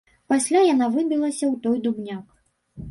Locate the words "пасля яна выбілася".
0.31-1.45